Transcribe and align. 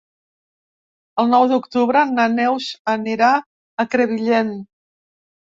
El 1.23 1.29
nou 1.33 1.45
d'octubre 1.51 2.03
na 2.13 2.25
Neus 2.39 2.71
anirà 2.95 3.29
a 3.39 3.87
Crevillent. 3.93 4.53